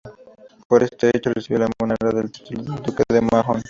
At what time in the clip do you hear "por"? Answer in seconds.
0.67-0.81